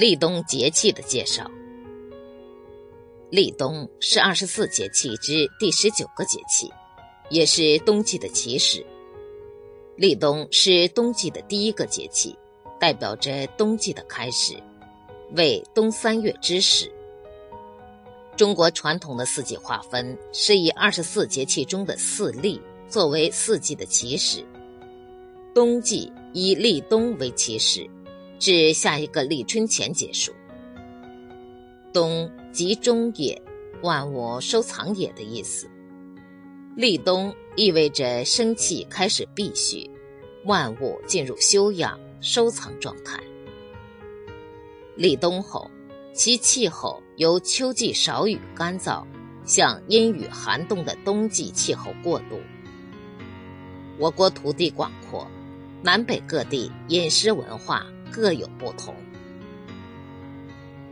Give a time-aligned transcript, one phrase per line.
[0.00, 1.46] 立冬节气的介绍。
[3.28, 6.72] 立冬是二十四节气之第十九个节气，
[7.28, 8.82] 也是冬季的起始。
[9.96, 12.34] 立冬是冬季的第一个节气，
[12.78, 14.54] 代表着冬季的开始，
[15.36, 16.90] 为冬三月之始。
[18.38, 22.58] 中国传统的四季划分是以二十四节气中的四立
[22.88, 24.42] 作为四季的起始，
[25.54, 27.86] 冬季以立冬为起始。
[28.40, 30.32] 至下一个立春前结束。
[31.92, 33.40] 冬即终也，
[33.82, 35.68] 万物收藏也的意思。
[36.74, 39.90] 立冬意味着生气开始闭蓄，
[40.46, 43.20] 万物进入休养收藏状态。
[44.96, 45.70] 立冬后，
[46.14, 49.04] 其气候由秋季少雨干燥，
[49.44, 52.40] 向阴雨寒冻的冬季气候过渡。
[53.98, 55.26] 我国土地广阔，
[55.82, 57.84] 南北各地饮食文化。
[58.10, 58.94] 各有不同。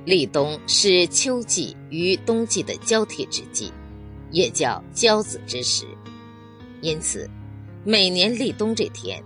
[0.04, 3.70] 立冬是秋季与冬季的交替之际，
[4.30, 5.84] 也叫交子之时，
[6.80, 7.28] 因此，
[7.84, 9.22] 每年立冬这天，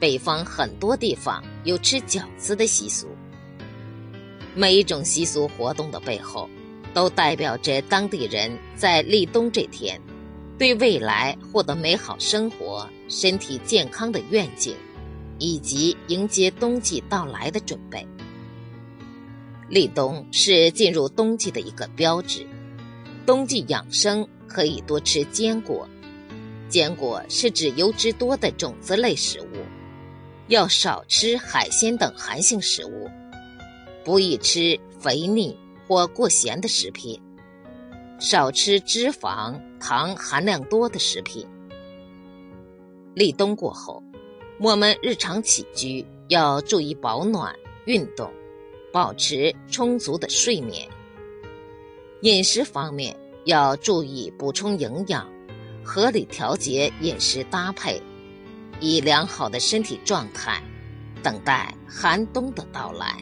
[0.00, 3.08] 北方很多地方有吃饺子的习俗。
[4.54, 6.48] 每一种习俗活动的背后，
[6.94, 10.00] 都代表着当地人在立冬这天，
[10.58, 14.74] 对未来获得美好生活、身体健康的愿景。
[15.42, 18.06] 以及迎接冬季到来的准备。
[19.68, 22.46] 立冬是进入冬季的一个标志。
[23.26, 25.88] 冬季养生可以多吃坚果，
[26.68, 29.64] 坚果是指油脂多的种子类食物，
[30.46, 33.10] 要少吃海鲜等寒性食物，
[34.04, 35.56] 不宜吃肥腻
[35.88, 37.20] 或过咸的食品，
[38.20, 41.46] 少吃脂肪、糖含量多的食品。
[43.14, 44.02] 立冬过后。
[44.58, 47.54] 我们日常起居要注意保暖、
[47.86, 48.32] 运动，
[48.92, 50.88] 保持充足的睡眠。
[52.20, 55.28] 饮食方面要注意补充营养，
[55.82, 58.00] 合理调节饮食搭配，
[58.78, 60.62] 以良好的身体状态
[61.22, 63.18] 等待寒冬的到来。